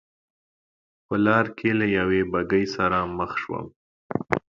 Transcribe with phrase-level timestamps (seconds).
[1.05, 3.65] په لار کې له یوې بګۍ سره مخ شوم.